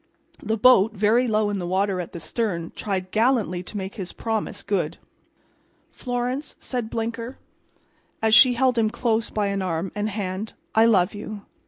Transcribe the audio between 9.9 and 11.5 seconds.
and hand, "I love you."